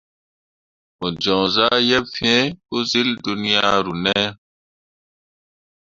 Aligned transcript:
Mo 0.97 1.07
joŋ 1.21 1.41
zah 1.55 1.75
yeb 1.87 2.05
fee 2.15 2.41
pǝ 2.67 2.77
syil 2.89 3.09
dunyaru 3.23 3.93
ne? 4.03 4.17